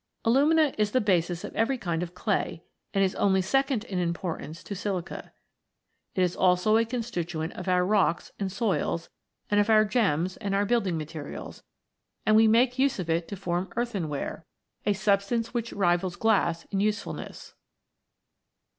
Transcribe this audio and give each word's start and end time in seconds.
Alumina 0.25 0.73
is 0.79 0.93
the 0.93 0.99
basis 0.99 1.43
of 1.43 1.55
every 1.55 1.77
kind 1.77 2.01
of 2.01 2.15
clay, 2.15 2.63
and 2.91 3.03
is 3.03 3.13
only 3.13 3.39
second 3.39 3.83
in 3.83 3.99
importance 3.99 4.63
to 4.63 4.73
silica. 4.73 5.31
It 6.15 6.23
is 6.23 6.35
also 6.35 6.75
a 6.77 6.85
constituent 6.85 7.53
of 7.53 7.67
our 7.67 7.85
rocks 7.85 8.31
and 8.39 8.51
soils, 8.51 9.09
of 9.51 9.69
our 9.69 9.85
gems, 9.85 10.37
and 10.37 10.55
our 10.55 10.65
building 10.65 10.97
materials; 10.97 11.61
and 12.25 12.35
we 12.35 12.47
make 12.47 12.79
use 12.79 12.97
of 12.97 13.11
it 13.11 13.27
to 13.27 13.35
form 13.35 13.67
eartfonware, 13.77 14.43
a 14.87 14.93
substance 14.93 15.53
which 15.53 15.71
rivals 15.71 16.15
glass 16.15 16.65
in 16.71 16.79
usefulness. 16.79 17.53